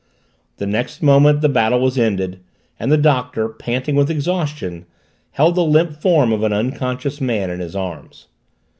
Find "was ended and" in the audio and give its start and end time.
1.79-2.91